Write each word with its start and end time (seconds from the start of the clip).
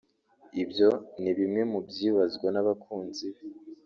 Ibyo 0.63 0.89
ni 1.21 1.31
bimwe 1.37 1.61
mu 1.71 1.79
byibazwa 1.87 2.47
n'abakunzi 2.51 3.25
be 3.33 3.41